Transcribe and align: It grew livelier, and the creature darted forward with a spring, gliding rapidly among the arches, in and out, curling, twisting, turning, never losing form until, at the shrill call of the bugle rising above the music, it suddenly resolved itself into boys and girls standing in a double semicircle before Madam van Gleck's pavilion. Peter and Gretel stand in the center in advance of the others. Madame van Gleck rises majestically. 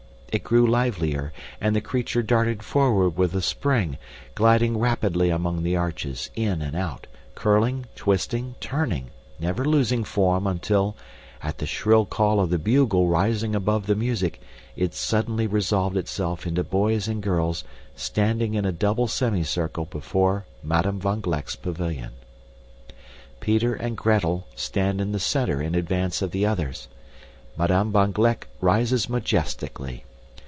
It 0.33 0.45
grew 0.45 0.65
livelier, 0.65 1.33
and 1.59 1.75
the 1.75 1.81
creature 1.81 2.23
darted 2.23 2.63
forward 2.63 3.17
with 3.17 3.35
a 3.35 3.41
spring, 3.41 3.97
gliding 4.33 4.77
rapidly 4.77 5.29
among 5.29 5.61
the 5.63 5.75
arches, 5.75 6.29
in 6.37 6.61
and 6.61 6.73
out, 6.73 7.05
curling, 7.35 7.85
twisting, 7.97 8.55
turning, 8.61 9.09
never 9.41 9.65
losing 9.65 10.05
form 10.05 10.47
until, 10.47 10.95
at 11.43 11.57
the 11.57 11.65
shrill 11.65 12.05
call 12.05 12.39
of 12.39 12.49
the 12.49 12.57
bugle 12.57 13.09
rising 13.09 13.53
above 13.53 13.87
the 13.87 13.95
music, 13.95 14.39
it 14.77 14.93
suddenly 14.93 15.47
resolved 15.47 15.97
itself 15.97 16.47
into 16.47 16.63
boys 16.63 17.09
and 17.09 17.21
girls 17.21 17.65
standing 17.93 18.53
in 18.53 18.63
a 18.63 18.71
double 18.71 19.09
semicircle 19.09 19.83
before 19.83 20.45
Madam 20.63 20.97
van 20.97 21.19
Gleck's 21.19 21.57
pavilion. 21.57 22.11
Peter 23.41 23.73
and 23.73 23.97
Gretel 23.97 24.47
stand 24.55 25.01
in 25.01 25.11
the 25.11 25.19
center 25.19 25.61
in 25.61 25.75
advance 25.75 26.21
of 26.21 26.31
the 26.31 26.45
others. 26.45 26.87
Madame 27.57 27.91
van 27.91 28.13
Gleck 28.13 28.47
rises 28.61 29.09
majestically. 29.09 30.05